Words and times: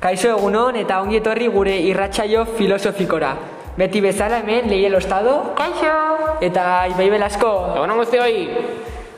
Kaixo 0.00 0.28
egunon 0.36 0.76
eta 0.76 1.00
ongi 1.02 1.18
etorri 1.20 1.48
gure 1.52 1.74
irratsaio 1.88 2.44
filosofikora. 2.58 3.34
Beti 3.76 4.00
bezala 4.00 4.38
hemen 4.40 4.68
Leiel 4.70 4.94
Ostado 4.94 5.52
Kaixo! 5.56 6.36
eta 6.40 6.86
Ibai 6.92 7.08
Belasko. 7.10 7.52
Egunon 7.76 7.98
guztioi! 8.02 8.42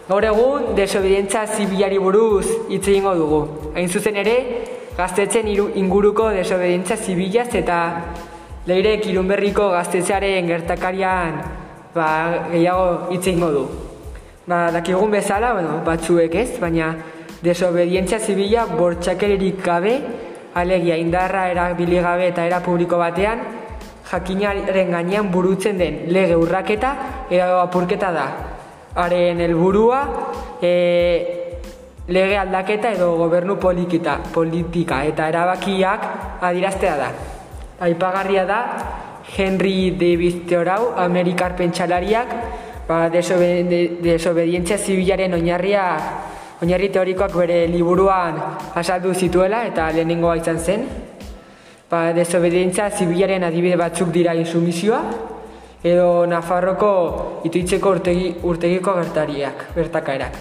Gaur 0.08 0.24
egun 0.24 0.70
desobedientza 0.78 1.42
zibilari 1.46 1.98
buruz 2.00 2.46
hitz 2.70 2.86
egingo 2.88 3.12
dugu. 3.14 3.40
Hain 3.76 3.88
zuzen 3.92 4.16
ere, 4.16 4.36
gaztetzen 4.96 5.46
iru- 5.52 5.68
inguruko 5.76 6.30
desobedientza 6.32 6.96
zibilaz 6.96 7.50
eta 7.54 7.80
leirek 8.66 9.04
irunberriko 9.10 9.68
gaztetzearen 9.74 10.46
gertakarian 10.48 11.36
ba, 11.94 12.08
gehiago 12.52 12.88
hitz 13.12 13.26
egingo 13.26 13.50
du. 13.52 13.66
Ba, 14.48 14.70
dakigun 14.72 15.10
bezala, 15.12 15.52
bueno, 15.58 15.82
batzuek 15.84 16.34
ez, 16.40 16.48
baina 16.60 16.94
desobedientzia 17.42 18.18
zibila 18.18 18.64
bortxakeririk 18.66 19.60
gabe, 19.64 19.92
alegia 20.54 20.96
indarra 20.96 21.48
erabili 21.50 22.00
gabe 22.00 22.28
eta 22.28 22.44
era 22.46 22.60
publiko 22.60 22.98
batean, 22.98 23.40
jakinaren 24.10 24.90
gainean 24.90 25.30
burutzen 25.30 25.78
den 25.78 26.06
lege 26.08 26.36
urraketa 26.36 26.94
edo 27.30 27.58
apurketa 27.60 28.12
da. 28.12 28.26
Haren 28.98 29.40
helburua 29.44 30.00
e, 30.62 30.72
lege 32.08 32.38
aldaketa 32.40 32.92
edo 32.96 33.12
gobernu 33.20 33.58
politikita, 33.60 34.18
politika 34.32 35.02
eta 35.04 35.28
erabakiak 35.28 36.08
adiraztea 36.40 36.96
da. 36.96 37.10
Aipagarria 37.84 38.44
da 38.48 38.60
Henry 39.36 39.92
David 39.92 40.48
Thoreau, 40.48 40.94
Amerikar 40.96 41.54
pentsalariak, 41.54 42.32
ba, 42.88 43.08
desobe, 43.12 43.64
de, 43.68 43.82
desobedientzia 44.02 44.78
zibilaren 44.78 45.36
oinarria 45.36 45.84
oinarri 46.62 46.88
teorikoak 46.90 47.34
bere 47.38 47.58
liburuan 47.70 48.38
azaldu 48.74 49.14
zituela 49.14 49.62
eta 49.68 49.90
lehenengoa 49.94 50.36
izan 50.40 50.58
zen. 50.58 50.86
Ba, 51.88 52.12
desobedientzia 52.12 52.90
zibilaren 52.90 53.46
adibide 53.46 53.78
batzuk 53.80 54.10
dira 54.12 54.34
insumizioa, 54.36 55.00
edo 55.82 56.26
Nafarroko 56.28 56.90
ituitzeko 57.48 57.94
urtegi, 57.96 58.34
urtegiko 58.44 58.94
gertariak, 58.98 59.64
bertakaerak. 59.76 60.38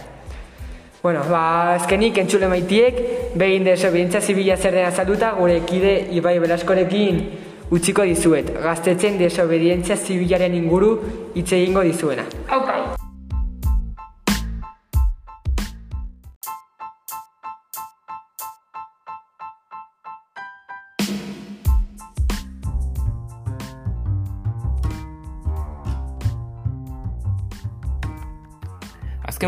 Bueno, 1.03 1.22
ba, 1.30 1.75
azkenik 1.78 2.17
entzule 2.19 2.50
maitiek, 2.52 2.97
behin 3.38 3.63
desobedientzia 3.63 4.19
zibila 4.19 4.58
zer 4.58 4.75
den 4.75 4.89
azalduta, 4.89 5.31
gure 5.38 5.61
kide 5.69 5.94
Ibai 6.17 6.39
Belaskorekin 6.44 7.22
utziko 7.72 8.03
dizuet. 8.08 8.52
Gaztetzen 8.63 9.19
desobedientzia 9.22 9.95
zibilaren 9.95 10.58
inguru 10.58 10.97
hitz 11.36 11.52
egingo 11.53 11.86
dizuena. 11.88 12.28
Aupai! 12.50 12.77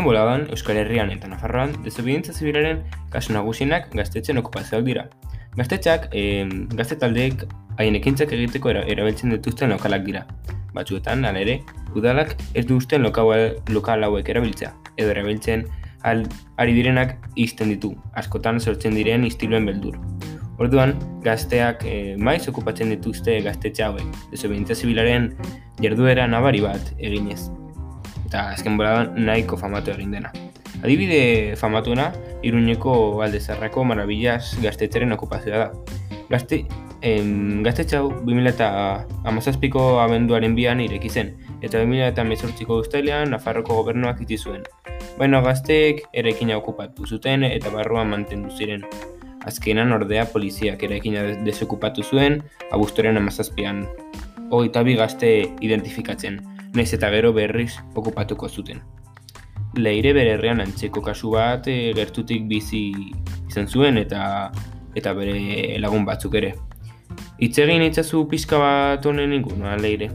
Azken 0.00 0.08
boladan, 0.08 0.46
Euskal 0.48 0.78
Herrian 0.80 1.10
eta 1.12 1.28
Nafarroan, 1.28 1.74
desobedientzia 1.84 2.32
zibilaren 2.32 2.78
kasu 3.12 3.34
nagusienak 3.34 3.90
gaztetzen 3.92 4.40
okupazioak 4.40 4.86
dira. 4.86 5.02
Gaztetxak, 5.58 6.06
e, 6.16 6.46
gazte 6.72 6.96
taldeek 7.02 7.44
haien 7.76 7.98
ekintzak 7.98 8.32
egiteko 8.32 8.72
era, 8.72 8.86
erabiltzen 8.88 9.36
dituzten 9.36 9.68
lokalak 9.74 10.08
dira. 10.08 10.24
Batzuetan, 10.72 11.26
hala 11.28 11.44
ere, 11.44 11.58
udalak 11.92 12.32
ez 12.56 12.64
du 12.64 12.80
usten 12.80 13.04
lokal 13.04 14.08
hauek 14.08 14.32
erabiltzea, 14.32 14.72
edo 14.96 15.12
erabiltzen 15.12 15.68
al, 16.08 16.24
ari 16.56 16.80
direnak 16.80 17.18
izten 17.36 17.76
ditu, 17.76 17.92
askotan 18.16 18.56
sortzen 18.56 18.96
diren 18.96 19.28
istiluen 19.28 19.68
beldur. 19.68 20.00
Orduan, 20.56 20.96
gazteak 21.28 21.84
e, 21.84 22.16
maiz 22.16 22.46
okupatzen 22.48 22.96
dituzte 22.96 23.42
gaztetxe 23.44 23.90
hauek, 23.90 24.20
desobedientzia 24.32 24.80
zibilaren 24.80 25.34
jarduera 25.84 26.24
nabari 26.24 26.64
bat 26.64 26.94
eginez 26.96 27.50
eta 28.30 28.52
azken 28.54 28.76
boladan 28.78 29.16
nahiko 29.26 29.56
famatu 29.58 29.90
egin 29.90 30.12
dena. 30.14 30.30
Adibide 30.84 31.56
famatuena, 31.58 32.12
Iruñeko 32.46 33.20
aldezarrako 33.24 33.82
marabillas 33.84 34.54
gaztetzaren 34.62 35.12
okupazioa 35.12 35.58
da. 35.58 35.72
Gazte, 36.30 36.64
em, 37.02 37.62
gaztetxe 37.66 37.98
hau 37.98 38.12
2008ko 38.24 39.98
abenduaren 40.00 40.54
bian 40.54 40.80
ireki 40.80 41.10
zen, 41.10 41.34
eta 41.60 41.82
2018ko 41.82 42.78
ustailean 42.80 43.34
Nafarroko 43.34 43.74
gobernuak 43.82 44.22
itzi 44.22 44.38
zuen. 44.38 44.62
Baina 45.18 45.42
gazteek 45.42 46.06
eraikina 46.12 46.56
okupatu 46.56 47.06
zuten 47.06 47.42
eta 47.44 47.68
barruan 47.74 48.08
mantendu 48.08 48.54
ziren. 48.56 48.86
Azkenan 49.44 49.92
ordea 49.92 50.24
poliziak 50.30 50.82
eraikina 50.86 51.22
des- 51.26 51.42
desokupatu 51.44 52.02
zuen 52.04 52.42
abuztoren 52.70 53.16
amazazpian. 53.16 53.86
Hogeita 54.50 54.82
bi 54.82 54.94
gazte 54.96 55.48
identifikatzen, 55.60 56.40
nahiz 56.74 56.94
eta 56.94 57.10
gero 57.10 57.32
berriz 57.32 57.72
okupatuko 57.94 58.48
zuten. 58.48 58.80
Leire 59.76 60.12
bere 60.12 60.34
herrian 60.34 60.60
antzeko 60.60 61.02
kasu 61.02 61.30
bat 61.34 61.68
e, 61.70 61.92
gertutik 61.94 62.46
bizi 62.50 62.90
izan 63.48 63.68
zuen 63.68 63.98
eta 63.98 64.50
eta 64.98 65.14
bere 65.14 65.78
lagun 65.78 66.04
batzuk 66.04 66.34
ere. 66.40 66.54
Hitz 67.40 67.56
egin 67.62 67.82
itzazu 67.86 68.26
pixka 68.30 68.58
bat 68.58 69.06
honen 69.06 69.32
inguruan, 69.32 69.80
Leire. 69.82 70.10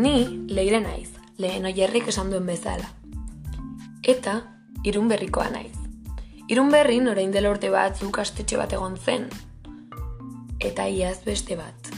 Ni 0.00 0.46
leire 0.48 0.78
naiz, 0.80 1.10
lehen 1.36 1.66
oierrik 1.68 2.06
esan 2.08 2.30
duen 2.32 2.46
bezala. 2.48 2.86
Eta 4.12 4.38
irun 4.88 5.10
berrikoa 5.10 5.50
naiz. 5.52 5.76
Irun 6.48 6.70
berrin 6.72 7.10
orain 7.12 7.32
dela 7.34 7.50
urte 7.52 7.68
batzuk 7.74 8.16
astetxe 8.22 8.56
bat 8.56 8.72
egon 8.72 8.94
zen. 8.96 9.26
Eta 10.56 10.86
iaz 10.88 11.18
beste 11.26 11.58
bat. 11.58 11.90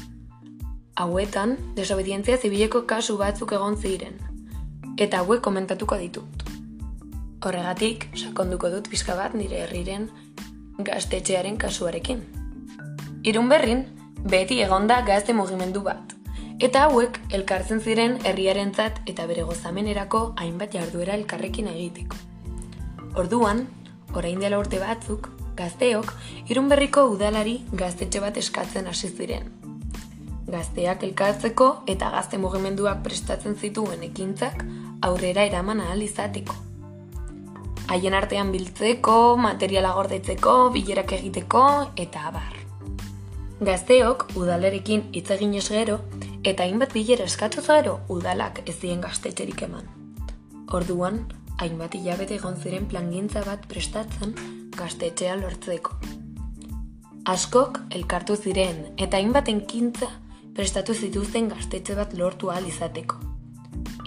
Hauetan, 0.99 1.55
desobedientzia 1.77 2.41
zibileko 2.43 2.83
kasu 2.91 3.15
batzuk 3.21 3.55
egon 3.55 3.79
ziren. 3.79 4.19
Eta 4.99 5.21
hauek 5.23 5.45
komentatuko 5.47 5.99
ditut. 6.01 6.43
Horregatik, 7.47 8.09
sakonduko 8.19 8.73
dut 8.73 8.91
pixka 8.91 9.15
bat 9.21 9.37
nire 9.39 9.61
herriren 9.63 10.09
gaztetxearen 10.91 11.61
kasuarekin. 11.67 12.27
Irun 13.23 13.55
berrin, 13.55 13.87
beti 14.35 14.59
egonda 14.67 15.05
gazte 15.07 15.39
mugimendu 15.39 15.85
bat. 15.87 16.19
Eta 16.63 16.85
hauek 16.87 17.17
elkartzen 17.35 17.81
ziren 17.83 18.13
herriarentzat 18.23 19.01
eta 19.11 19.25
bere 19.27 19.43
gozamenerako 19.49 20.19
hainbat 20.39 20.77
jarduera 20.77 21.17
elkarrekin 21.19 21.67
egiteko. 21.67 22.21
Orduan, 23.19 23.65
orain 24.15 24.39
dela 24.39 24.61
urte 24.63 24.79
batzuk, 24.79 25.27
gazteok 25.59 26.13
irunberriko 26.55 27.09
udalari 27.17 27.57
gaztetxe 27.83 28.23
bat 28.23 28.39
eskatzen 28.39 28.87
hasi 28.87 29.11
ziren. 29.11 29.51
Gazteak 30.55 31.03
elkartzeko 31.09 31.69
eta 31.97 32.15
gazte 32.15 32.39
mugimenduak 32.39 33.03
prestatzen 33.03 33.59
zituen 33.59 34.07
ekintzak 34.13 34.63
aurrera 35.03 35.43
eraman 35.51 35.83
ahal 35.83 36.07
izateko. 36.07 36.55
Haien 37.91 38.15
artean 38.15 38.55
biltzeko, 38.55 39.37
materiala 39.37 39.97
gordetzeko, 39.99 40.59
bilerak 40.79 41.19
egiteko 41.19 41.69
eta 42.07 42.29
abar. 42.31 42.55
Gazteok 43.63 44.29
udalarekin 44.39 45.09
hitz 45.11 45.31
eginez 45.35 45.67
gero 45.69 45.99
eta 46.43 46.65
hainbat 46.65 46.93
bilera 46.93 47.25
eskatu 47.31 47.63
gero 47.63 48.01
udalak 48.11 48.63
ez 48.67 48.75
zien 48.81 49.01
gaztetxerik 49.01 49.63
eman. 49.63 49.87
Orduan, 50.75 51.21
hainbat 51.63 51.95
hilabete 51.95 52.35
egon 52.41 52.57
ziren 52.57 52.89
plangintza 52.91 53.45
bat 53.47 53.69
prestatzen 53.71 54.35
gaztetxea 54.77 55.37
lortzeko. 55.39 55.95
Askok 57.31 57.79
elkartu 57.95 58.37
ziren 58.37 58.89
eta 58.97 59.21
hainbat 59.21 59.49
enkintza 59.53 60.09
prestatu 60.57 60.95
zituzten 60.95 61.49
gaztetxe 61.53 61.95
bat 61.95 62.17
lortu 62.19 62.51
ahal 62.51 62.67
izateko. 62.67 63.21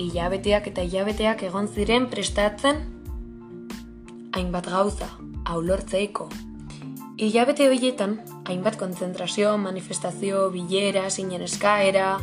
Hilabeteak 0.04 0.68
eta 0.74 0.84
hilabeteak 0.84 1.46
egon 1.48 1.72
ziren 1.72 2.10
prestatzen 2.12 2.84
hainbat 4.36 4.68
gauza, 4.68 5.08
hau 5.48 5.62
lortzeeko. 5.64 6.28
Hilabete 7.16 7.70
horietan, 7.72 8.18
hainbat 8.46 8.78
kontzentrazio, 8.78 9.58
manifestazio, 9.58 10.50
bilera, 10.54 11.10
sinen 11.10 11.42
eskaera, 11.46 12.16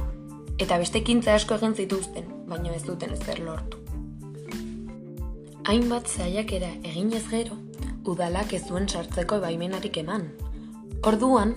eta 0.59 0.79
beste 0.79 1.03
ekintza 1.03 1.35
asko 1.35 1.59
egin 1.59 1.75
zituzten, 1.75 2.29
baina 2.47 2.75
ez 2.77 2.85
duten 2.87 3.15
ezer 3.17 3.43
lortu. 3.43 3.81
Hainbat 5.67 6.09
zaiakera 6.09 6.71
eginez 6.83 7.25
gero, 7.31 7.59
udalak 8.07 8.53
ez 8.53 8.65
zuen 8.67 8.89
sartzeko 8.89 9.41
baimenarik 9.43 9.99
eman. 10.03 10.31
Orduan, 11.07 11.55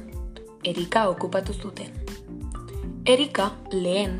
Erika 0.65 1.07
okupatu 1.09 1.53
zuten. 1.53 1.91
Erika, 3.05 3.51
lehen, 3.71 4.15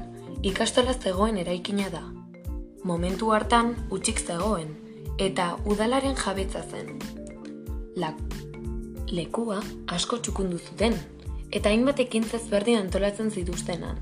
ikastola 0.46 0.94
zegoen 0.94 1.40
eraikina 1.42 1.90
da. 1.90 2.04
Momentu 2.86 3.32
hartan, 3.34 3.74
utxik 3.90 4.22
zegoen, 4.22 4.76
eta 5.18 5.56
udalaren 5.66 6.14
jabetza 6.22 6.62
zen. 6.70 7.00
La 7.98 8.12
lekua 9.12 9.62
asko 9.88 10.18
txukundu 10.18 10.58
zuten, 10.58 10.96
eta 11.52 11.70
hainbat 11.70 12.00
ekintza 12.00 12.38
ezberdin 12.38 12.80
antolatzen 12.80 13.32
zituztenan. 13.32 14.00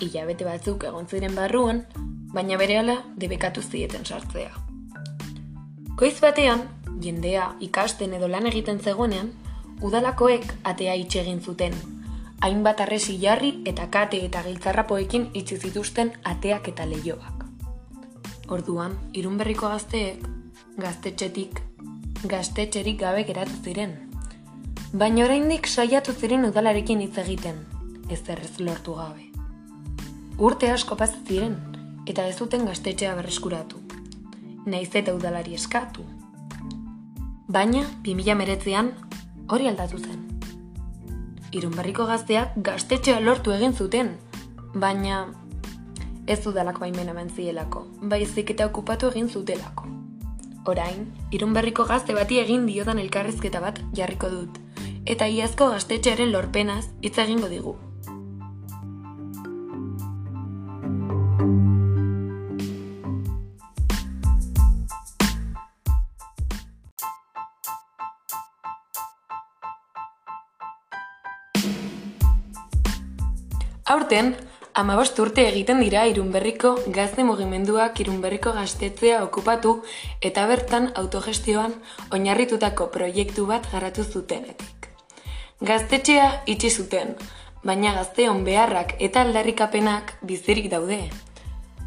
Ilabete 0.00 0.44
batzuk 0.44 0.84
egon 0.88 1.08
ziren 1.08 1.34
barruan, 1.36 1.84
baina 2.32 2.56
berehala 2.56 3.00
debekatu 3.16 3.62
zieten 3.62 4.04
sartzea. 4.04 4.50
Goiz 5.96 6.20
batean, 6.20 6.62
jendea 7.02 7.54
ikasten 7.60 8.14
edo 8.16 8.28
lan 8.28 8.46
egiten 8.48 8.80
zegoenean, 8.80 9.32
udalakoek 9.82 10.46
atea 10.64 10.94
itxe 10.94 11.20
egin 11.20 11.40
zuten. 11.40 11.74
Hainbat 12.40 12.80
arresi 12.80 13.18
jarri 13.20 13.52
eta 13.68 13.88
kate 13.92 14.22
eta 14.24 14.42
giltzarrapoekin 14.46 15.30
itxi 15.34 15.58
zituzten 15.58 16.12
ateak 16.24 16.68
eta 16.72 16.86
leioak. 16.88 17.44
Orduan, 18.48 18.96
irunberriko 19.12 19.68
gazteek, 19.68 20.24
gaztetxetik, 20.80 21.60
gaztetxerik 22.24 22.98
gabe 23.00 23.24
geratu 23.28 23.60
ziren. 23.64 24.09
Baina 24.90 25.22
oraindik 25.22 25.68
saiatu 25.70 26.10
ziren 26.18 26.42
udalarekin 26.48 26.98
hitz 26.98 27.14
egiten, 27.22 27.60
ez 28.10 28.24
errez 28.26 28.56
lortu 28.58 28.96
gabe. 28.98 29.28
Urte 30.42 30.66
asko 30.74 30.96
paz 30.98 31.12
ziren, 31.28 31.52
eta 32.10 32.24
ez 32.26 32.34
zuten 32.34 32.64
gaztetxea 32.66 33.12
berreskuratu. 33.14 33.78
Naiz 34.66 34.88
eta 34.98 35.14
udalari 35.14 35.54
eskatu. 35.54 36.02
Baina, 37.46 37.84
2019an 38.02 38.90
hori 39.46 39.68
aldatu 39.70 40.00
zen. 40.00 40.24
Irunberriko 41.54 42.08
gazteak 42.08 42.58
gaztetxea 42.58 43.20
lortu 43.20 43.54
egin 43.54 43.72
zuten, 43.72 44.16
baina 44.74 45.28
ez 46.26 46.40
udalak 46.46 46.80
baimena 46.80 47.14
zielako, 47.36 47.86
baizik 48.02 48.50
eta 48.50 48.66
okupatu 48.66 49.06
egin 49.06 49.28
zutelako. 49.28 49.86
Orain, 50.66 51.06
irunberriko 51.30 51.84
gazte 51.84 52.12
bati 52.12 52.40
egin 52.40 52.66
diodan 52.66 52.98
elkarrizketa 52.98 53.60
bat 53.60 53.78
jarriko 53.94 54.28
dut, 54.28 54.58
eta 55.06 55.28
iazko 55.28 55.70
gaztetxearen 55.74 56.32
lorpenaz 56.32 56.84
hitz 57.02 57.16
egingo 57.18 57.48
digu. 57.48 57.76
Aurten, 73.90 74.36
amabost 74.80 75.16
urte 75.18 75.42
egiten 75.50 75.80
dira 75.82 76.04
irunberriko 76.06 76.70
gazte 76.94 77.24
mugimenduak 77.26 77.98
irunberriko 78.04 78.52
gaztetzea 78.54 79.24
okupatu 79.24 79.72
eta 80.30 80.46
bertan 80.52 80.86
autogestioan 81.02 81.74
oinarritutako 82.18 82.86
proiektu 82.98 83.48
bat 83.50 83.66
garatu 83.72 84.06
zutenetik. 84.06 84.89
Gaztetxea 85.60 86.28
itxi 86.48 86.70
zuten, 86.72 87.10
baina 87.60 87.90
gazteon 87.92 88.38
beharrak 88.46 88.94
eta 89.06 89.20
aldarrikapenak 89.26 90.14
bizirik 90.24 90.70
daude. 90.72 91.02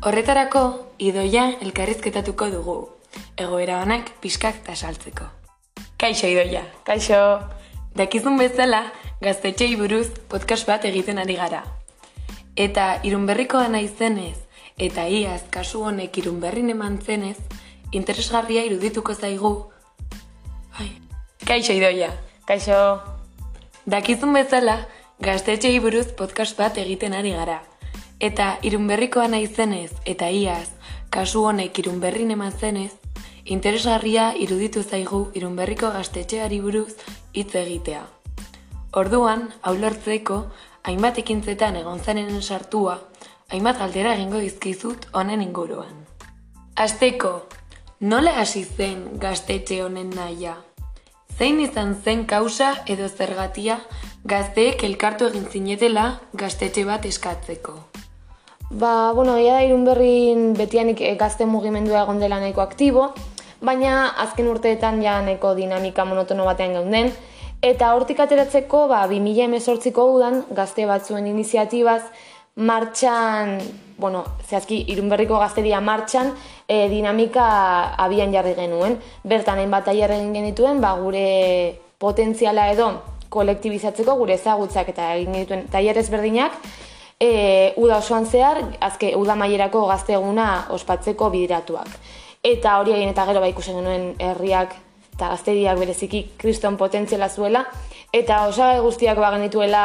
Horretarako, 0.06 0.62
idoia 1.02 1.48
elkarrizketatuko 1.66 2.52
dugu, 2.54 2.76
egoera 3.36 3.80
honak 3.82 4.12
pixkak 4.22 4.60
tasaltzeko. 4.68 5.26
Kaixo 5.98 6.30
idoia, 6.30 6.62
kaixo! 6.86 7.18
Dakizun 7.98 8.38
bezala, 8.38 8.84
gaztetxei 9.26 9.72
buruz 9.80 10.12
podcast 10.30 10.70
bat 10.70 10.86
egiten 10.86 11.18
ari 11.18 11.40
gara, 11.42 11.64
Eta 12.56 13.00
irunberrikoa 13.02 13.72
nahi 13.74 13.88
zenez, 13.90 14.38
eta 14.78 15.08
iaz 15.10 15.42
kasu 15.50 15.82
honek 15.90 16.22
irunberrin 16.22 16.70
eman 16.70 17.00
zenez, 17.02 17.40
interesgarria 17.92 18.68
irudituko 18.70 19.16
zaigu. 19.18 19.56
Ai, 20.78 20.92
kaixo 21.50 21.74
idoia. 21.74 22.14
Kaixo. 22.46 23.13
Dakizun 23.86 24.32
bezala, 24.32 24.78
gaztetxei 25.20 25.76
buruz 25.84 26.14
podcast 26.16 26.56
bat 26.56 26.78
egiten 26.80 27.12
ari 27.14 27.34
gara. 27.36 27.58
Eta 28.24 28.58
irunberrikoa 28.64 29.28
nahi 29.28 29.48
zenez, 29.48 29.92
eta 30.08 30.30
iaz, 30.32 30.70
kasu 31.12 31.44
honek 31.50 31.80
irunberrin 31.84 32.32
eman 32.32 32.56
zenez, 32.56 32.94
interesgarria 33.44 34.32
iruditu 34.40 34.84
zaigu 34.84 35.32
irunberriko 35.36 35.92
gaztetxeari 35.92 36.62
buruz 36.64 36.96
hitz 37.34 37.56
egitea. 37.56 38.06
Orduan, 38.94 39.50
hau 39.62 39.76
hainbat 40.84 41.18
ekintzetan 41.18 41.76
egon 41.76 42.00
zenen 42.00 42.42
sartua, 42.42 43.00
hainbat 43.52 43.80
galdera 43.80 44.16
egingo 44.16 44.40
dizkizut 44.40 45.08
honen 45.12 45.42
inguruan. 45.42 46.06
Azteko, 46.76 47.50
nola 48.00 48.40
hasi 48.40 48.64
zen 48.64 49.20
gaztetxe 49.20 49.84
honen 49.84 50.10
naia? 50.10 50.56
Zein 51.38 51.60
izan 51.60 51.96
zen 52.04 52.26
kausa 52.30 52.74
edo 52.86 53.08
zergatia 53.10 53.80
gazteek 54.24 54.84
elkartu 54.84 55.28
egin 55.32 55.46
zinetela 55.50 56.06
gaztetxe 56.34 56.86
bat 56.86 57.06
eskatzeko? 57.06 57.76
Ba, 58.70 59.12
bueno, 59.14 59.38
ia 59.38 59.60
da 59.60 59.66
irun 59.66 59.86
berrin 59.86 60.54
betianik 60.58 61.02
eh, 61.02 61.16
gazte 61.20 61.46
mugimendua 61.46 62.04
egon 62.04 62.22
dela 62.22 62.40
nahiko 62.40 62.62
aktibo, 62.62 63.12
baina 63.62 64.08
azken 64.26 64.48
urteetan 64.48 65.02
ja 65.04 65.20
nahiko 65.22 65.54
dinamika 65.58 66.06
monotono 66.06 66.46
batean 66.50 66.78
geunden, 66.80 67.14
Eta 67.64 67.94
hortik 67.96 68.20
ateratzeko, 68.20 68.90
ba, 68.92 69.06
2018ko 69.08 70.04
udan, 70.18 70.42
gazte 70.52 70.84
batzuen 70.84 71.30
iniziatibaz, 71.30 72.02
martxan, 72.60 73.54
bueno, 74.04 74.26
zehazki, 74.44 74.82
irunberriko 74.92 75.38
gazteria 75.40 75.80
martxan, 75.80 76.34
e, 76.68 76.90
dinamika 76.92 77.46
abian 78.04 78.34
jarri 78.36 78.52
genuen. 78.58 78.98
Bertan, 79.24 79.62
hainbat 79.64 79.88
aier 79.94 80.12
egin 80.12 80.34
genituen, 80.36 80.82
ba, 80.84 80.92
gure 81.00 81.24
potentziala 82.04 82.68
edo 82.74 82.90
kolektibizatzeko, 83.32 84.18
gure 84.20 84.36
ezagutzak 84.36 84.92
eta 84.92 85.14
egin 85.16 85.38
genituen 85.38 85.64
taier 85.72 86.02
ezberdinak, 86.04 86.58
e, 87.16 87.30
uda 87.80 88.02
osoan 88.04 88.28
zehar, 88.28 88.60
azke, 88.84 89.14
uda 89.16 89.38
maierako 89.40 89.86
gazte 89.88 90.18
eguna 90.20 90.50
ospatzeko 90.76 91.32
bidiratuak. 91.32 91.96
Eta 92.44 92.76
hori 92.82 92.98
egin 92.98 93.14
eta 93.14 93.24
gero 93.30 93.40
ba 93.40 93.48
ikusen 93.48 93.80
genuen 93.80 94.10
herriak 94.20 94.76
eta 95.14 95.32
gazteriak 95.32 95.80
bereziki 95.80 96.26
kriston 96.42 96.76
potentziala 96.76 97.30
zuela, 97.30 97.64
eta 98.12 98.44
osagai 98.52 98.82
guztiak 98.84 99.24
ba 99.24 99.32
genituela 99.38 99.84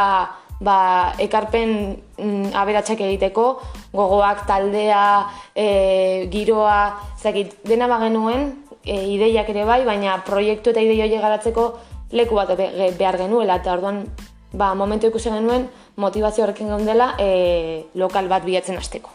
ba, 0.61 1.15
ekarpen 1.23 1.75
mm, 2.19 2.55
aberatsak 2.55 3.01
egiteko, 3.01 3.49
gogoak, 3.93 4.47
taldea, 4.47 5.27
e, 5.55 6.29
giroa, 6.33 6.99
zakit, 7.19 7.59
dena 7.65 7.89
ba 7.91 8.01
genuen, 8.03 8.51
e, 8.85 8.97
ideiak 9.15 9.51
ere 9.55 9.65
bai, 9.69 9.85
baina 9.87 10.19
proiektu 10.27 10.75
eta 10.75 10.83
idei 10.83 11.01
hori 11.03 11.21
garatzeko 11.21 11.69
leku 12.13 12.39
bat 12.39 12.55
behar 12.99 13.19
genuela, 13.21 13.61
eta 13.61 13.75
orduan 13.77 14.05
ba, 14.53 14.75
momentu 14.75 15.13
ikusi 15.13 15.31
genuen 15.31 15.69
motivazio 15.97 16.45
horrekin 16.45 16.73
gaundela 16.73 17.15
e, 17.19 17.85
lokal 17.95 18.29
bat 18.29 18.45
bilatzen 18.45 18.79
hasteko. 18.79 19.11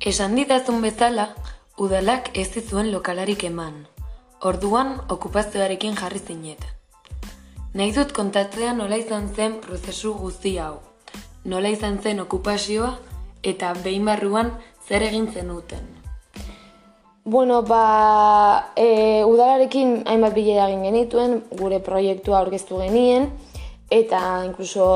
Esan 0.00 0.34
ditazun 0.38 0.82
bezala, 0.82 1.30
udalak 1.78 2.30
ez 2.38 2.50
zuen 2.66 2.92
lokalarik 2.92 3.44
eman, 3.44 3.86
Orduan, 4.38 5.00
okupazioarekin 5.10 5.96
jarri 5.98 6.20
zinet. 6.22 6.62
Nahi 7.78 7.92
dut 7.94 8.10
kontatzea 8.10 8.72
nola 8.74 8.96
izan 8.98 9.28
zen 9.30 9.52
prozesu 9.62 10.10
guzti 10.18 10.56
hau. 10.58 10.80
Nola 11.46 11.70
izan 11.70 12.00
zen 12.02 12.18
okupazioa 12.18 12.88
eta 13.46 13.68
behin 13.84 14.08
barruan 14.08 14.50
zer 14.88 15.04
egin 15.06 15.28
zenuten. 15.30 15.84
Bueno, 17.22 17.60
ba, 17.62 18.72
e, 18.74 19.22
udalarekin 19.22 19.92
hainbat 20.10 20.34
bilera 20.34 20.66
egin 20.66 20.82
genituen, 20.88 21.38
gure 21.60 21.78
proiektua 21.78 22.40
aurkeztu 22.40 22.80
genien, 22.82 23.28
eta 23.94 24.24
inkluso 24.48 24.88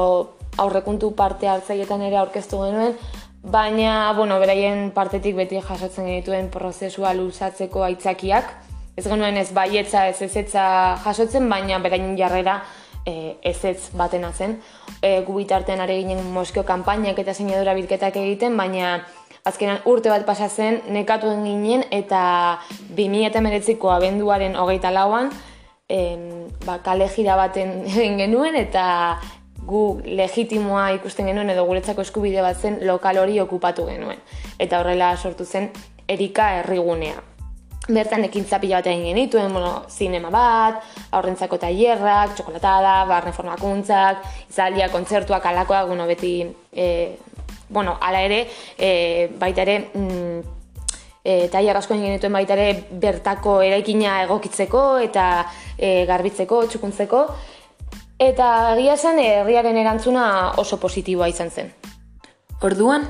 aurrekuntu 0.58 1.12
parte 1.14 1.52
hartzaietan 1.52 2.02
ere 2.02 2.18
aurkeztu 2.18 2.64
genuen, 2.64 2.98
baina, 3.46 4.10
bueno, 4.18 4.40
beraien 4.42 4.90
partetik 4.90 5.38
beti 5.38 5.62
jasotzen 5.62 6.10
genituen 6.10 6.50
prozesua 6.50 7.14
luzatzeko 7.14 7.86
aitzakiak, 7.92 8.50
ez 8.96 9.06
genuen 9.06 9.36
ez 9.36 9.50
baietza 9.52 10.06
ez 10.10 10.20
ezetza 10.22 10.64
jasotzen, 11.04 11.48
baina 11.48 11.78
berain 11.80 12.14
jarrera 12.18 12.60
e, 13.06 13.36
ezetz 13.42 13.90
batena 13.96 14.32
zen. 14.32 14.58
E, 15.00 15.20
gu 15.26 15.36
bitartean 15.40 15.80
are 15.80 15.96
ginen 16.00 16.22
Moskeo 16.32 16.64
kanpainak 16.68 17.18
eta 17.18 17.34
sinadura 17.34 17.74
bilketak 17.74 18.16
egiten, 18.20 18.56
baina 18.56 19.00
azkenan 19.48 19.82
urte 19.90 20.12
bat 20.12 20.26
pasa 20.26 20.48
zen 20.48 20.82
nekatu 20.94 21.32
ginen 21.42 21.86
eta 21.90 22.60
2019ko 22.94 23.90
abenduaren 23.90 24.54
hogeita 24.56 24.92
lauan 24.94 25.32
e, 25.88 26.18
ba, 26.66 26.78
kale 26.84 27.08
jira 27.08 27.36
baten 27.40 27.80
egin 27.94 28.20
genuen 28.20 28.58
eta 28.60 28.84
gu 29.66 30.02
legitimoa 30.04 30.90
ikusten 30.98 31.26
genuen 31.30 31.50
edo 31.50 31.64
guretzako 31.66 32.02
eskubide 32.02 32.42
bat 32.42 32.58
zen 32.58 32.80
lokal 32.86 33.22
hori 33.22 33.40
okupatu 33.40 33.86
genuen. 33.88 34.22
Eta 34.58 34.82
horrela 34.82 35.16
sortu 35.16 35.46
zen 35.46 35.70
Erika 36.10 36.48
herrigunea 36.58 37.31
bertan 37.88 38.24
ekintza 38.28 38.60
pila 38.62 38.78
bat 38.78 38.86
egin 38.92 39.08
genituen, 39.10 39.52
bueno, 39.52 39.84
zinema 39.90 40.30
bat, 40.30 40.82
aurrentzako 41.10 41.58
tailerrak, 41.58 42.36
txokolatada, 42.36 43.02
barne 43.10 43.32
formakuntzak, 43.34 44.22
izalia, 44.50 44.88
kontzertuak, 44.92 45.46
alakoak, 45.50 45.88
bueno, 45.88 46.06
beti, 46.06 46.46
e, 46.72 46.86
bueno, 47.68 47.96
ala 48.00 48.20
ere, 48.22 48.44
e, 48.78 49.28
baita 49.38 49.62
ere, 49.62 49.78
mm, 49.94 50.60
e, 51.24 51.48
tailer 51.50 51.76
asko 51.78 51.94
egin 51.94 52.12
genituen 52.12 52.38
baita 52.38 52.54
ere 52.54 52.84
bertako 53.02 53.60
eraikina 53.62 54.20
egokitzeko 54.26 54.84
eta 55.02 55.26
e, 55.78 56.04
garbitzeko, 56.06 56.64
txukuntzeko. 56.68 57.24
Eta 58.22 58.46
egia 58.76 58.96
zen 58.96 59.18
herriaren 59.18 59.76
erantzuna 59.80 60.52
oso 60.62 60.78
positiboa 60.78 61.26
izan 61.32 61.50
zen. 61.50 61.72
Orduan, 62.62 63.08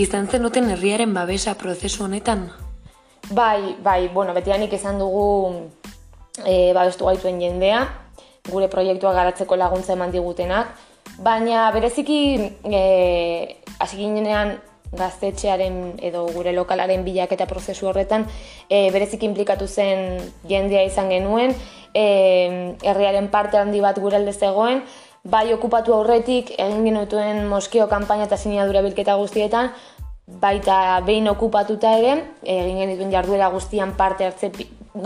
izan 0.00 0.30
zenuten 0.32 0.70
herriaren 0.72 1.12
babesa 1.12 1.58
prozesu 1.60 2.06
honetan? 2.06 2.48
Bai, 3.30 3.76
bai, 3.78 4.08
bueno, 4.08 4.34
betianik 4.34 4.72
esan 4.74 4.98
dugu 4.98 5.70
e, 6.42 6.72
babestu 6.74 7.06
gaituen 7.06 7.38
jendea, 7.38 7.84
gure 8.50 8.66
proiektua 8.66 9.12
garatzeko 9.14 9.54
laguntza 9.54 9.94
eman 9.94 10.10
digutenak, 10.10 10.72
baina 11.22 11.68
bereziki 11.70 12.18
e, 12.66 12.80
hasi 13.78 14.00
ginenean 14.00 14.56
gaztetxearen 14.98 16.00
edo 16.02 16.24
gure 16.34 16.50
lokalaren 16.56 17.04
bilaketa 17.06 17.46
prozesu 17.46 17.86
horretan 17.92 18.26
e, 18.66 18.90
bereziki 18.90 19.30
implikatu 19.30 19.68
zen 19.70 20.18
jendea 20.50 20.82
izan 20.88 21.14
genuen, 21.14 21.54
e, 21.94 22.04
herriaren 22.82 23.30
parte 23.30 23.62
handi 23.62 23.78
bat 23.78 24.02
gure 24.02 24.18
alde 24.18 24.34
zegoen, 24.34 24.82
bai 25.22 25.52
okupatu 25.54 25.94
aurretik 25.94 26.50
egin 26.58 26.82
genutuen 26.88 27.44
moskeo 27.46 27.86
kanpaina 27.86 28.26
eta 28.26 28.40
sinadura 28.40 28.82
bilketa 28.82 29.14
guztietan, 29.22 29.70
baita 30.40 31.00
behin 31.06 31.28
okupatuta 31.28 31.96
ere, 31.98 32.14
egin 32.42 32.78
genituen 32.84 33.10
jarduera 33.12 33.48
guztian 33.50 33.96
parte 33.96 34.24
hartze 34.24 34.52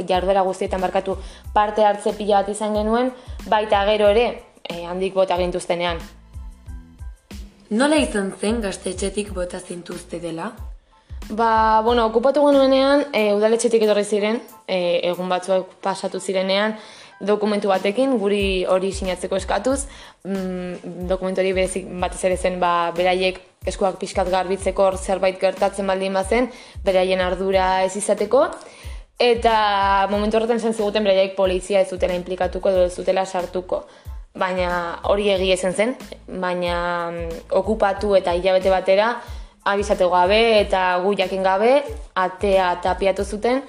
jarduera 0.08 0.42
guztietan 0.42 0.80
barkatu 0.80 1.16
parte 1.52 1.84
hartze 1.84 2.12
pila 2.16 2.42
bat 2.42 2.48
izan 2.48 2.74
genuen, 2.74 3.12
baita 3.48 3.84
gero 3.86 4.08
ere, 4.08 4.26
e, 4.62 4.84
handik 4.84 5.14
bota 5.14 5.36
gintuztenean. 5.36 6.00
Nola 7.70 7.96
izan 7.96 8.32
zen 8.40 8.60
gaztetxetik 8.60 9.32
bota 9.34 9.60
zintuzte 9.60 10.20
dela? 10.20 10.52
Ba, 11.30 11.80
bueno, 11.84 12.04
okupatu 12.06 12.44
genuenean, 12.44 13.06
e, 13.12 13.32
udaletxetik 13.32 13.82
etorri 13.86 14.04
ziren, 14.04 14.42
e, 14.68 15.00
egun 15.08 15.28
batzuak 15.32 15.78
pasatu 15.82 16.20
zirenean, 16.20 16.76
dokumentu 17.24 17.70
batekin, 17.70 18.18
guri 18.20 18.64
hori 18.68 18.92
sinatzeko 18.92 19.36
eskatuz, 19.40 19.86
mm, 20.24 21.08
dokumentu 21.08 21.40
hori 21.40 21.54
berezik 21.56 21.88
batez 22.00 22.24
ere 22.28 22.36
zen, 22.36 22.60
ba, 22.60 22.92
beraiek 22.96 23.40
eskuak 23.66 23.98
pixkat 24.00 24.28
garbitzeko 24.32 24.90
zerbait 24.96 25.38
gertatzen 25.40 25.86
baldin 25.86 26.14
bazen, 26.14 26.50
beraien 26.84 27.20
ardura 27.20 27.82
ez 27.84 27.94
izateko, 27.96 28.46
eta 29.18 29.54
momentu 30.10 30.38
horretan 30.38 30.60
zen 30.60 30.74
ziguten 30.74 31.04
beraiek 31.04 31.36
polizia 31.36 31.80
ez 31.80 31.88
zutela 31.90 32.16
implikatuko 32.18 32.70
edo 32.70 32.84
ez 32.88 32.94
zutela 32.94 33.24
sartuko. 33.24 33.84
Baina 34.34 34.98
hori 35.06 35.30
egia 35.30 35.56
zen 35.56 35.72
zen, 35.72 35.96
baina 36.26 36.76
mm, 37.10 37.40
okupatu 37.54 38.16
eta 38.18 38.34
hilabete 38.34 38.70
batera, 38.70 39.14
abizate 39.64 40.08
gabe 40.10 40.40
eta 40.60 40.98
gu 41.04 41.14
jakin 41.16 41.42
gabe, 41.42 41.74
atea 42.14 42.74
tapiatu 42.82 43.24
zuten, 43.24 43.62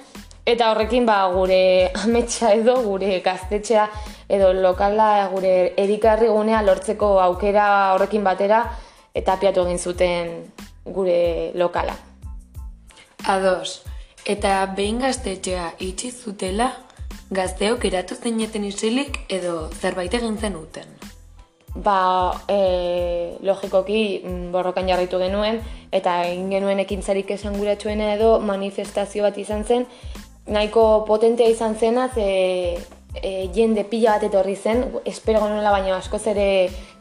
Eta 0.46 0.68
horrekin 0.70 1.02
ba, 1.08 1.24
gure 1.34 1.90
ametsa 2.04 2.52
edo, 2.54 2.76
gure 2.84 3.18
gaztetxea 3.24 3.88
edo 4.30 4.52
lokala 4.54 5.28
gure 5.32 5.72
erikarri 5.78 6.28
gunea 6.30 6.60
lortzeko 6.62 7.16
aukera 7.22 7.66
horrekin 7.94 8.22
batera 8.26 8.60
eta 9.16 9.36
apiatu 9.36 9.64
egin 9.64 9.78
zuten 9.78 10.32
gure 10.84 11.52
lokala. 11.56 11.96
Ados, 13.26 13.82
eta 14.28 14.58
behin 14.76 15.00
gaztetxea 15.02 15.72
itxi 15.82 16.12
zutela, 16.12 16.70
gazteok 17.34 17.88
eratu 17.88 18.14
zineten 18.14 18.66
isilik 18.68 19.16
edo 19.32 19.70
zerbait 19.80 20.14
egin 20.14 20.36
zenuten? 20.38 20.92
Ba, 21.76 22.32
e, 22.48 23.36
logikoki 23.44 24.22
mm, 24.22 24.52
borrokan 24.52 24.88
jarritu 24.88 25.18
genuen, 25.20 25.58
eta 25.92 26.22
egin 26.28 26.52
genuen 26.52 26.80
ekintzarik 26.80 27.30
esan 27.30 27.58
edo 27.60 28.38
manifestazio 28.40 29.22
bat 29.22 29.36
izan 29.38 29.64
zen, 29.64 29.86
nahiko 30.46 31.04
potentea 31.06 31.48
izan 31.48 31.74
zena, 31.74 32.08
ze 32.14 32.78
e, 33.22 33.48
jende 33.54 33.84
pila 33.84 34.16
bat 34.16 34.26
etorri 34.28 34.56
zen, 34.56 34.84
espero 35.04 35.40
genuela 35.44 35.70
baina 35.70 35.96
askoz 35.96 36.22
ere 36.32 36.46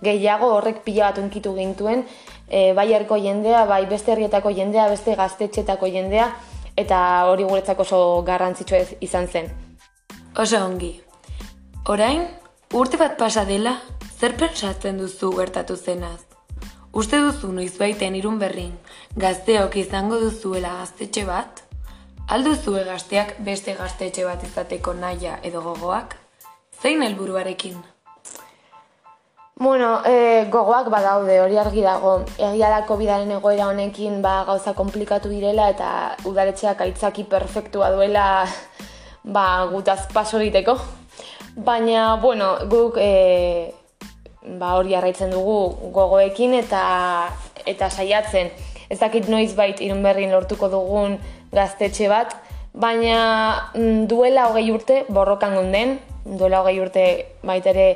gehiago 0.03 0.51
horrek 0.55 0.83
pila 0.85 1.09
bat 1.09 1.21
unkitu 1.23 1.55
gintuen, 1.55 2.05
e, 2.47 2.73
bai 2.73 2.91
herriko 2.93 3.17
jendea, 3.17 3.65
bai 3.65 3.85
beste 3.85 4.13
herrietako 4.13 4.53
jendea, 4.55 4.87
beste 4.89 5.15
gaztetxetako 5.15 5.89
jendea, 5.91 6.29
eta 6.75 6.99
hori 7.31 7.43
guretzako 7.47 7.87
oso 7.87 7.99
garrantzitsua 8.27 8.83
izan 9.01 9.27
zen. 9.27 9.51
Oso 10.37 10.63
ongi. 10.63 10.93
Orain, 11.87 12.25
urte 12.73 12.97
bat 12.97 13.17
pasa 13.17 13.45
dela, 13.45 13.77
zer 14.19 14.35
pentsatzen 14.39 14.97
duzu 14.99 15.31
gertatu 15.37 15.75
zenaz? 15.75 16.23
Uste 16.95 17.19
duzu 17.19 17.51
noiz 17.51 17.73
baiten 17.77 18.15
irun 18.15 18.39
berrin, 18.39 18.71
gazteok 19.19 19.75
izango 19.81 20.19
duzuela 20.21 20.77
gaztetxe 20.79 21.25
bat? 21.27 21.64
Alduzu 22.25 22.71
gazteak 22.87 23.35
beste 23.45 23.75
gaztetxe 23.77 24.23
bat 24.25 24.41
izateko 24.41 24.95
naia 24.97 25.35
edo 25.45 25.59
gogoak? 25.61 26.15
Zein 26.81 27.03
helburuarekin? 27.05 27.75
Bueno, 29.61 30.01
e, 30.09 30.47
gogoak 30.49 30.89
badaude, 30.89 31.35
hori 31.43 31.59
argi 31.61 31.83
dago. 31.85 32.15
Egia 32.41 32.71
da 32.73 32.81
COVID-aren 32.89 33.35
egoera 33.37 33.67
honekin 33.69 34.23
ba, 34.25 34.39
gauza 34.49 34.73
komplikatu 34.73 35.29
direla 35.29 35.69
eta 35.69 35.91
udaletxeak 36.25 36.81
aitzaki 36.87 37.27
perfektua 37.29 37.91
duela 37.93 38.25
ba, 39.37 39.45
gutaz 39.69 40.07
paso 40.11 40.41
egiteko. 40.41 40.79
Baina, 41.55 42.15
bueno, 42.25 42.55
guk 42.73 42.97
e, 42.97 43.71
ba, 44.41 44.73
hori 44.79 44.97
arraitzen 44.97 45.29
dugu 45.29 45.91
gogoekin 45.93 46.57
eta 46.57 46.85
eta 47.69 47.93
saiatzen. 47.93 48.49
Ez 48.89 48.99
dakit 48.99 49.29
noiz 49.29 49.53
bait 49.57 49.79
irun 49.81 50.01
berrin 50.05 50.33
lortuko 50.33 50.73
dugun 50.73 51.19
gaztetxe 51.55 52.09
bat, 52.11 52.35
baina 52.73 53.71
mm, 53.73 54.05
duela 54.11 54.49
hogei 54.49 54.67
urte 54.71 55.03
borrokan 55.09 55.55
gonden, 55.55 55.97
duela 56.25 56.61
hogei 56.61 56.79
urte 56.83 57.05
baitere 57.43 57.87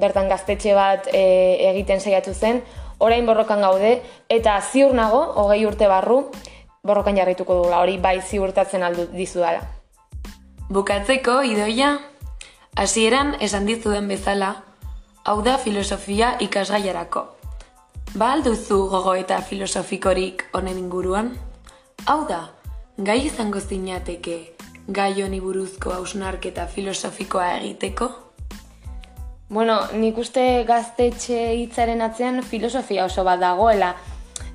bertan 0.00 0.28
gaztetxe 0.28 0.74
bat 0.76 1.08
e, 1.12 1.24
egiten 1.70 2.00
saiatu 2.00 2.34
zen, 2.34 2.62
orain 2.98 3.26
borrokan 3.26 3.64
gaude, 3.64 3.98
eta 4.28 4.60
ziur 4.60 4.94
nago, 4.94 5.22
hogei 5.42 5.64
urte 5.66 5.88
barru, 5.88 6.22
borrokan 6.84 7.16
jarrituko 7.16 7.56
dugula, 7.56 7.80
hori 7.80 7.98
bai 7.98 8.20
ziurtatzen 8.20 8.84
aldu 8.84 9.08
dizu 9.12 9.40
dala. 9.44 9.64
Bukatzeko, 10.70 11.40
idoia, 11.42 11.96
hasieran 12.76 13.34
esan 13.40 13.66
dizuen 13.66 14.08
bezala, 14.08 14.54
hau 15.24 15.40
da 15.42 15.58
filosofia 15.58 16.36
ikasgaiarako. 16.40 17.26
Ba 18.14 18.32
alduzu 18.34 18.84
gogo 18.90 19.14
eta 19.14 19.40
filosofikorik 19.46 20.48
honen 20.52 20.78
inguruan? 20.78 21.34
Hau 22.06 22.24
da, 22.28 22.40
gai 23.00 23.22
izango 23.24 23.60
zinateke 23.60 24.34
gai 24.92 25.22
honi 25.24 25.38
buruzko 25.40 25.92
hausnarketa 25.94 26.66
filosofikoa 26.68 27.46
egiteko? 27.56 28.08
Bueno, 29.48 29.78
nik 29.96 30.18
uste 30.20 30.42
gaztetxe 30.68 31.38
hitzaren 31.62 32.04
atzean 32.04 32.42
filosofia 32.44 33.06
oso 33.08 33.24
bat 33.24 33.40
dagoela. 33.40 33.94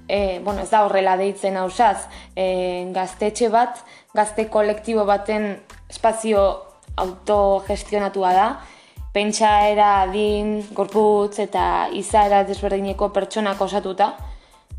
E, 0.07 0.39
bueno, 0.45 0.61
ez 0.61 0.69
da 0.69 0.83
horrela 0.85 1.15
deitzen 1.17 1.57
hausaz. 1.57 2.05
E, 2.37 2.85
gaztetxe 2.93 3.49
bat, 3.49 3.81
gazte 4.13 4.45
kolektibo 4.53 5.07
baten 5.09 5.49
espazio 5.89 6.45
autogestionatua 7.01 8.35
da. 8.37 8.47
Pentsaera, 9.15 9.89
adin, 10.03 10.59
gorputz 10.77 11.39
eta 11.41 11.89
izaera 11.97 12.45
desberdineko 12.45 13.09
pertsonak 13.15 13.65
osatuta. 13.65 14.13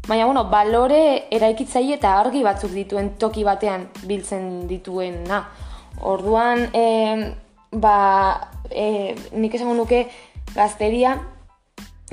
Baina, 0.06 0.24
bueno, 0.24 0.44
balore 0.46 1.26
eraikitzaile 1.34 1.96
eta 1.96 2.12
argi 2.20 2.44
batzuk 2.46 2.70
dituen 2.70 3.16
toki 3.18 3.42
batean 3.42 3.88
biltzen 4.06 4.68
dituena. 4.70 5.40
Orduan, 6.06 6.68
e, 6.70 7.32
ba, 7.72 7.96
e, 8.70 9.16
nik 9.34 9.56
esango 9.58 9.74
nuke 9.74 10.04
gazteria 10.54 11.16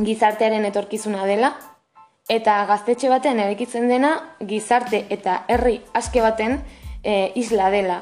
gizartearen 0.02 0.66
etorkizuna 0.66 1.28
dela, 1.30 1.54
eta 2.34 2.64
gaztetxe 2.66 3.12
batean 3.14 3.44
eraikitzen 3.44 3.86
dena 3.92 4.14
gizarte 4.42 5.06
eta 5.14 5.44
herri 5.48 5.78
aske 5.94 6.26
baten 6.26 6.64
e, 7.04 7.32
isla 7.36 7.70
dela. 7.70 8.02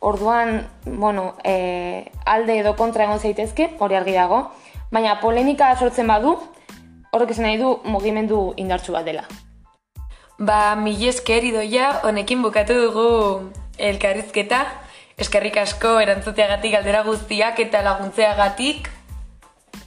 Orduan, 0.00 0.66
bueno, 0.84 1.36
e, 1.44 2.10
alde 2.26 2.58
edo 2.58 2.76
kontra 2.76 3.08
egon 3.08 3.22
zaitezke, 3.22 3.70
hori 3.78 3.96
argi 3.96 4.12
dago, 4.18 4.48
baina 4.90 5.20
polemika 5.22 5.72
sortzen 5.78 6.10
badu, 6.10 6.36
horrek 7.12 7.34
esan 7.34 7.44
nahi 7.44 7.58
du 7.60 7.74
mugimendu 7.84 8.40
indartsu 8.56 8.94
bat 8.96 9.04
dela. 9.04 9.26
Ba, 10.38 10.74
mil 10.80 10.96
esker 11.08 11.44
idoia, 11.44 11.90
honekin 12.08 12.40
bukatu 12.42 12.78
dugu 12.86 13.08
elkarrizketa. 13.78 14.62
Eskerrik 15.20 15.58
asko 15.60 15.98
erantzuteagatik 16.00 16.72
galdera 16.72 17.02
guztiak 17.06 17.60
eta 17.60 17.82
laguntzeagatik. 17.84 18.88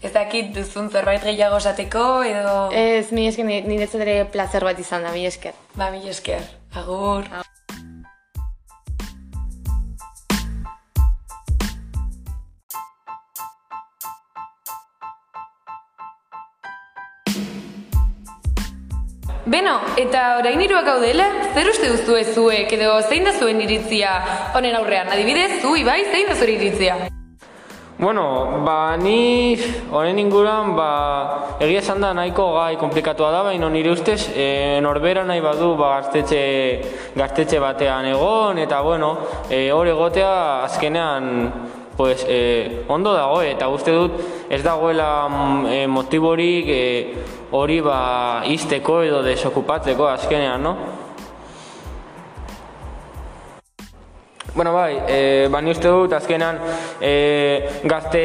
Ez 0.05 0.13
dakit 0.13 0.53
duzun 0.53 0.91
zerbait 0.93 1.23
gehiago 1.25 1.57
esateko 1.57 2.05
edo... 2.29 2.53
Ez, 2.71 3.09
mi 3.11 3.25
esker, 3.27 3.49
nire 3.49 3.89
ere 4.05 4.15
placer 4.29 4.63
bat 4.63 4.79
izan 4.79 5.03
da, 5.03 5.11
mi 5.11 5.25
esker. 5.25 5.57
Ba, 5.73 5.89
mi 5.89 6.05
esker. 6.09 6.45
Agur. 6.77 7.25
Agur. 7.25 7.54
Beno, 19.45 19.75
eta 20.01 20.39
orain 20.39 20.57
hiruak 20.57 20.87
gaudela, 20.87 21.27
zer 21.53 21.67
uste 21.69 21.91
duzu 21.91 22.15
ez 22.17 22.31
zuek 22.33 22.71
edo 22.73 22.95
zein 23.05 23.27
da 23.27 23.33
zuen 23.37 23.59
iritzia 23.61 24.15
honen 24.57 24.73
aurrean? 24.79 25.11
Adibidez, 25.13 25.59
zu 25.61 25.75
Ibai, 25.77 25.99
zein 26.09 26.25
da 26.31 26.33
zure 26.33 26.55
iritzia? 26.55 26.95
Bueno, 27.99 28.23
ba, 28.65 28.97
ni 28.97 29.53
honen 29.93 30.17
inguruan, 30.23 30.73
ba, 30.73 30.89
egia 31.61 31.83
esan 31.83 32.01
da 32.01 32.09
nahiko 32.17 32.47
gai 32.57 32.73
komplikatua 32.81 33.29
da, 33.37 33.43
baina 33.45 33.69
nire 33.69 33.93
ustez, 33.93 34.31
e, 34.33 34.81
norbera 34.81 35.21
nahi 35.29 35.45
badu, 35.45 35.75
ba, 35.77 35.93
gaztetxe, 35.99 36.41
gaztetxe 37.13 37.61
batean 37.61 38.09
egon, 38.15 38.65
eta 38.65 38.81
bueno, 38.81 39.13
e, 39.45 39.67
egotea 39.69 40.33
azkenean, 40.65 41.29
pues, 41.97 42.25
e, 42.27 42.83
ondo 42.87 43.13
dago, 43.13 43.41
eta 43.41 43.69
uste 43.69 43.91
dut 43.91 44.19
ez 44.49 44.61
dagoela 44.63 45.27
mm, 45.29 45.65
e, 45.71 45.79
motiborik 45.87 46.69
e, 46.69 46.83
hori 47.55 47.79
ba, 47.81 48.43
izteko 48.51 49.01
edo 49.07 49.23
desokupatzeko 49.23 50.07
azkenean, 50.11 50.63
no? 50.63 50.75
Bueno, 54.55 54.71
bai, 54.71 55.01
e, 55.07 55.47
ba, 55.51 55.59
ni 55.59 55.73
uste 55.73 55.89
dut, 55.91 56.13
azkenan, 56.15 56.61
e, 57.03 57.81
gazte 57.83 58.21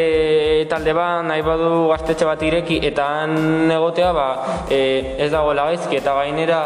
talde 0.70 0.92
bat, 0.94 1.24
nahi 1.26 1.42
badu 1.42 1.88
gaztetxe 1.90 2.28
bat 2.28 2.44
ireki, 2.46 2.76
eta 2.86 3.06
han 3.22 3.70
egotea, 3.74 4.12
ba, 4.14 4.28
e, 4.70 4.78
ez 5.26 5.26
dagoela 5.32 5.64
gaizki, 5.72 5.98
eta 5.98 6.14
gainera, 6.20 6.60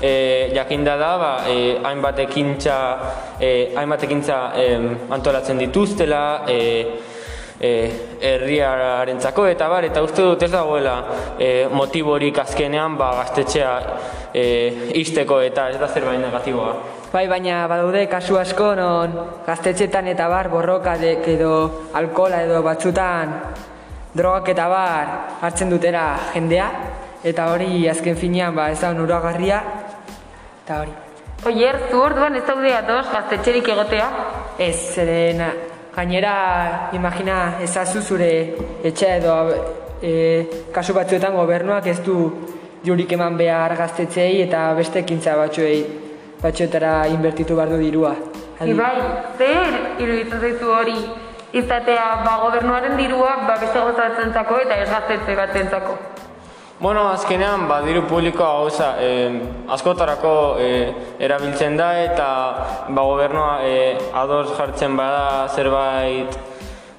e, 0.00 0.50
jakinda 0.54 0.96
da, 0.96 1.12
ba, 1.18 1.32
e, 1.48 1.78
hainbat 1.84 2.18
ekintza, 2.26 2.80
e, 3.38 3.72
hainbat 3.76 4.04
ekintza 4.08 4.40
e, 4.56 4.66
antolatzen 5.10 5.58
dituztela, 5.58 6.42
e, 6.48 6.60
e, 7.60 7.72
herriarentzako 8.20 9.44
eta 9.52 9.68
bar 9.68 9.84
eta 9.84 10.02
uste 10.02 10.24
dut 10.24 10.42
ez 10.42 10.50
dagoela 10.52 10.94
e, 11.38 11.68
motiborik 11.72 12.40
azkenean 12.40 12.96
ba 12.96 13.10
gaztetxea 13.20 13.74
e, 14.32 14.44
izteko 15.02 15.42
eta 15.44 15.68
ez 15.70 15.76
da 15.78 15.88
zerbait 15.88 16.20
negatiboa. 16.22 16.72
Bai, 17.10 17.26
baina 17.28 17.66
badaude 17.68 18.06
kasu 18.08 18.38
asko 18.38 18.72
non 18.78 19.18
gaztetxetan 19.46 20.08
eta 20.14 20.28
bar 20.30 20.48
borrokadek 20.48 21.28
edo 21.36 21.52
alkola 22.00 22.40
edo 22.46 22.62
batzutan 22.62 23.36
drogak 24.14 24.48
eta 24.54 24.68
bar 24.70 25.12
hartzen 25.42 25.70
dutera 25.70 26.06
jendea 26.32 26.70
eta 27.22 27.50
hori 27.52 27.84
azken 27.88 28.16
finean 28.16 28.54
ba 28.56 28.70
ez 28.70 28.80
da 28.80 28.94
onuragarria 28.94 29.60
eta 30.70 30.80
hori. 30.82 30.92
Oier, 31.50 31.76
zu 31.90 31.98
orduan 31.98 32.36
ez 32.36 32.44
daude 32.46 32.70
ados 32.76 33.06
gaztetxerik 33.10 33.68
egotea? 33.72 34.06
Ez, 34.58 34.76
zeren 34.94 35.40
gainera 35.96 36.90
imagina 36.94 37.56
ezazu 37.64 38.02
zure 38.02 38.30
etxea 38.84 39.16
edo 39.18 39.34
e, 40.02 40.12
kasu 40.72 40.94
batzuetan 40.94 41.34
gobernuak 41.34 41.86
ez 41.90 41.98
du 42.04 42.18
jurik 42.84 43.12
eman 43.16 43.36
behar 43.40 43.74
gaztetxeei 43.76 44.42
eta 44.44 44.68
beste 44.78 45.00
ekintza 45.02 45.34
batzuei 45.40 45.80
batzuetara 46.42 47.06
inbertitu 47.10 47.56
behar 47.56 47.72
du 47.74 47.80
dirua. 47.82 48.14
Adi- 48.60 48.70
Ibai, 48.76 48.94
zer 49.38 49.74
iruditzen 49.98 50.40
zaizu 50.40 50.70
hori 50.70 50.96
izatea 51.56 52.06
ba, 52.24 52.36
gobernuaren 52.44 52.96
dirua 53.00 53.34
ba, 53.48 53.56
beste 53.58 53.78
gauza 53.78 54.06
batzentzako 54.08 54.60
eta 54.68 54.76
ez 54.84 54.88
gaztetxe 54.92 55.36
batzentzako? 55.42 55.98
Bueno, 56.80 57.02
azkenean, 57.12 57.66
ba, 57.68 57.82
diru 57.84 58.06
publikoa 58.08 58.54
gauza 58.62 58.86
eh, 59.04 59.34
askotarako 59.68 60.30
eh, 60.64 60.94
erabiltzen 61.20 61.76
da 61.76 61.90
eta 62.00 62.28
ba, 62.88 63.02
gobernua 63.04 63.50
eh, 63.68 63.98
ados 64.16 64.54
jartzen 64.56 64.96
bada 64.96 65.50
zerbait 65.52 66.38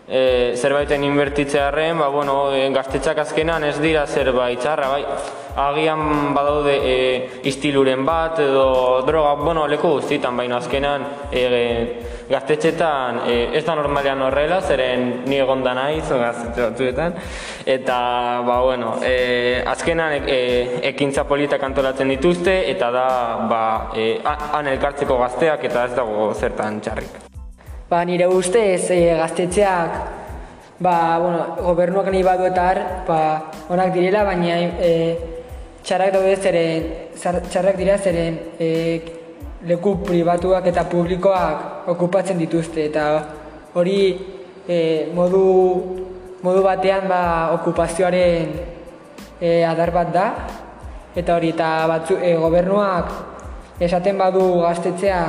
eh, 0.06 0.54
zerbaiten 0.54 1.02
inbertitzearen, 1.10 1.98
ba, 1.98 2.14
bueno, 2.14 2.52
eh, 2.54 2.68
gaztetxak 2.70 3.26
azkenean 3.26 3.66
ez 3.66 3.80
dira 3.82 4.06
zerbait 4.06 4.62
txarra, 4.62 4.92
bai. 4.94 5.02
Agian 5.56 6.34
badaude 6.34 6.74
eh, 6.80 7.42
istiluren 7.44 8.06
bat 8.06 8.40
edo 8.40 9.02
droga, 9.08 9.34
bueno, 9.36 9.66
leku 9.68 9.90
guztietan, 9.98 10.38
baina 10.38 10.58
azkenean 10.62 11.04
eh, 11.32 12.04
gaztetxetan 12.32 13.22
eh, 13.28 13.50
ez 13.60 13.64
da 13.66 13.76
normalean 13.76 14.22
horrela, 14.24 14.62
zeren 14.62 15.24
ni 15.28 15.42
egonda 15.44 15.74
naiz 15.76 16.06
gaztetxe 16.08 16.70
batzuetan, 16.70 17.18
eta, 17.66 17.98
ba, 18.48 18.62
bueno, 18.64 18.94
eh, 19.04 19.64
azkenan 19.68 20.22
eh, 20.24 20.80
ekintza 20.94 21.26
politak 21.28 21.64
antolatzen 21.68 22.08
dituzte, 22.16 22.56
eta 22.72 22.92
da, 22.96 23.08
ba, 23.52 23.62
ha- 24.24 24.38
han 24.58 24.72
elkartzeko 24.72 25.20
gazteak 25.20 25.68
eta 25.68 25.86
ez 25.90 25.96
dago 26.00 26.32
zertan 26.34 26.80
txarrik. 26.80 27.20
Ba, 27.92 28.06
nire 28.08 28.28
ustez 28.32 28.88
e, 28.96 29.02
gaztetxeak 29.20 30.00
ba, 30.80 31.20
bueno, 31.20 31.58
gobernuak 31.60 32.08
nahi 32.08 32.24
badu 32.24 32.48
eta 32.48 32.68
har, 32.70 32.80
ba, 33.08 33.20
onak 33.70 33.92
direla, 33.94 34.24
baina 34.24 34.56
e, 34.80 34.94
txarrak 35.84 36.14
daude 36.14 36.36
zeren, 36.38 36.90
txarrak 37.18 37.78
dira 37.78 37.98
zeren 37.98 38.38
e, 38.60 38.70
leku 39.68 39.98
pribatuak 40.06 40.68
eta 40.72 40.86
publikoak 40.90 41.90
okupatzen 41.94 42.40
dituzte. 42.42 42.88
Eta 42.90 43.06
hori 43.74 44.00
e, 44.68 44.78
modu, 45.14 45.46
modu 46.44 46.64
batean 46.66 47.08
ba, 47.10 47.24
okupazioaren 47.58 48.54
e, 49.40 49.64
adar 49.66 49.94
bat 49.96 50.14
da. 50.14 50.28
Eta 51.16 51.36
hori 51.36 51.52
eta 51.56 51.72
batzu, 51.92 52.18
e, 52.22 52.36
gobernuak 52.40 53.12
esaten 53.82 54.18
badu 54.18 54.62
gaztetzea 54.62 55.22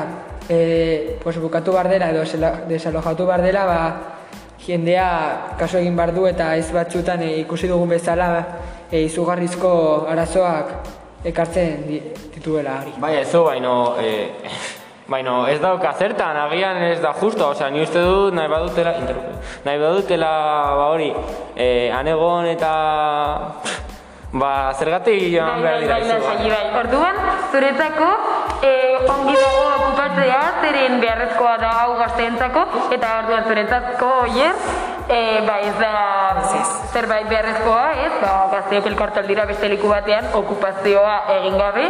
e, 0.49 1.19
pues, 1.23 1.39
bukatu 1.41 1.73
behar 1.73 1.89
dela 1.89 2.11
edo 2.13 2.25
desalojatu 2.69 3.27
behar 3.27 3.43
dela 3.43 3.65
ba, 3.67 3.81
jendea 4.61 5.57
kaso 5.59 5.79
egin 5.79 5.97
behar 5.97 6.13
du 6.15 6.27
eta 6.27 6.55
ez 6.57 6.71
batzutan 6.73 7.23
e, 7.23 7.39
ikusi 7.43 7.71
dugun 7.71 7.89
bezala 7.89 8.29
e, 8.93 9.07
izugarrizko 9.09 9.73
arazoak 10.13 10.75
ekartzen 11.25 11.87
di, 11.89 11.99
dituela 12.35 12.81
hori. 12.83 12.95
Bai, 13.01 13.17
ez 13.23 13.33
baino, 13.33 13.97
eh, 13.99 14.29
baino 15.13 15.47
ez 15.49 15.59
dauka 15.61 15.95
zertan, 15.99 16.37
agian 16.37 16.83
ez 16.91 17.01
da 17.01 17.15
justo, 17.21 17.49
osea, 17.55 17.71
ni 17.71 17.83
uste 17.83 18.03
dut 18.05 18.37
nahi 18.37 18.51
badutela, 18.53 18.95
nahi 19.65 19.81
badutela, 19.81 20.33
ba 20.79 20.91
hori, 20.93 21.13
eh, 21.57 21.91
anegon 21.95 22.51
eta, 22.53 22.73
ba, 24.43 24.53
zergatik 24.79 25.25
joan 25.33 25.63
behar 25.63 25.81
dira 25.81 25.99
izu, 26.03 26.19
bai, 26.27 26.37
bai. 26.51 26.65
Orduan, 26.83 27.23
zuretzako 27.53 28.11
eh, 28.65 28.97
ongi 29.13 29.35
dago 29.37 29.65
okupatzea 29.77 30.41
zeren 30.63 31.01
beharrezkoa 31.03 31.57
da 31.61 31.73
hau 31.83 31.97
gazteentzako 31.99 32.65
eta 32.97 33.13
orduan 33.23 33.49
zuretzako 33.51 34.11
oier 34.23 34.55
eh, 35.13 35.41
ba 35.47 35.59
ez 35.61 35.75
da 35.79 35.93
zerbait 36.93 37.29
beharrezkoa, 37.29 37.87
ez? 38.07 38.13
Ba, 38.21 38.33
gazteok 38.57 38.87
elkartu 38.93 39.25
dira 39.29 39.47
beste 39.49 39.69
leku 39.69 39.91
batean 39.93 40.31
okupazioa 40.35 41.17
egin 41.39 41.59
gabe 41.61 41.87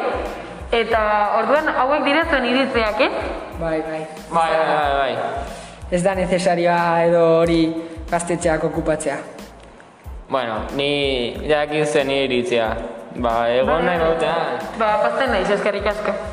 eta 0.72 1.02
orduan 1.38 1.68
hauek 1.68 2.04
dira 2.08 2.24
zuen 2.30 2.48
iritzeak, 2.48 3.00
ez? 3.00 3.12
Bai, 3.60 3.78
bai. 3.86 4.00
Bai, 4.32 4.50
bai, 4.56 4.66
bai, 4.72 4.92
bai. 4.98 5.12
Ez 5.92 6.02
da 6.02 6.14
necesarioa 6.16 7.04
edo 7.04 7.22
hori 7.42 7.62
gaztetxeak 8.10 8.64
okupatzea. 8.70 9.18
Bueno, 10.32 10.62
ni 10.76 11.36
jakin 11.48 11.86
zen 11.86 12.08
nire 12.08 12.24
iritzia. 12.24 12.72
Ba, 13.16 13.48
egon 13.52 13.84
nahi 13.84 14.00
badutean. 14.00 14.62
Ba, 14.80 14.94
pasten 15.04 15.36
naiz, 15.36 15.50
eskerrik 15.52 15.92
asko. 15.92 16.31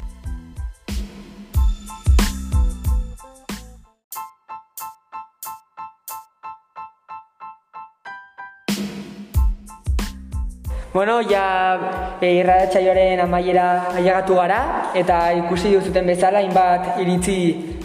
Bueno, 10.92 11.22
ja 11.22 12.18
e, 12.20 12.32
irratsaioaren 12.42 13.20
amaiera 13.22 13.66
ailegatu 13.94 14.34
gara 14.40 14.62
eta 14.98 15.20
ikusi 15.38 15.76
duzuten 15.76 16.08
bezala 16.10 16.42
hainbat 16.42 16.98
iritzi 17.04 17.36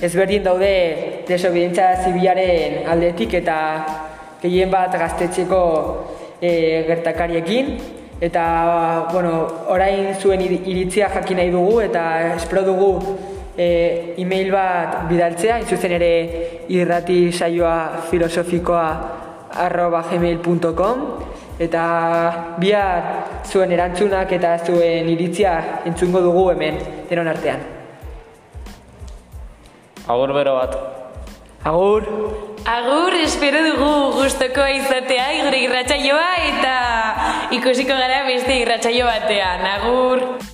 ezberdin 0.09 0.47
daude 0.47 0.71
desobedientzia 1.29 1.91
zibilaren 2.05 2.89
aldetik 2.89 3.37
eta 3.43 3.59
gehien 4.41 4.73
bat 4.73 4.97
gaztetxeko 4.97 5.61
e, 6.41 6.55
gertakariekin. 6.89 7.77
Eta 8.25 8.45
bueno, 9.13 9.35
orain 9.69 10.15
zuen 10.17 10.41
iri- 10.41 10.63
iritzia 10.73 11.11
jakin 11.13 11.37
nahi 11.43 11.51
dugu 11.53 11.81
eta 11.85 12.05
espero 12.39 12.63
dugu 12.71 12.91
e, 13.59 14.15
email 14.17 14.49
bat 14.55 15.03
bidaltzea, 15.11 15.59
hain 15.59 15.67
zuzen 15.69 15.93
ere 15.99 16.13
irrati 16.73 17.29
saioa 17.33 18.01
filosofikoa 18.09 18.89
arroba 19.67 20.01
gmail.com 20.09 21.34
eta 21.59 21.85
bihar 22.59 23.45
zuen 23.47 23.73
erantzunak 23.73 24.33
eta 24.33 24.57
zuen 24.67 25.09
iritzia 25.09 25.83
entzungo 25.87 26.21
dugu 26.21 26.51
hemen 26.51 26.81
denon 27.11 27.29
artean. 27.29 27.63
Agur 30.09 30.35
bero 30.37 30.57
bat. 30.59 30.75
Agur! 31.65 32.05
Agur, 32.69 33.15
espero 33.25 33.63
dugu 33.65 33.93
gustoko 34.19 34.67
izatea 34.69 35.29
gure 35.45 35.63
irratsaioa 35.65 36.27
eta 36.49 36.75
ikusiko 37.57 37.97
gara 37.97 38.25
beste 38.29 38.59
irratsaio 38.61 39.07
batean. 39.09 39.65
Agur! 39.77 40.54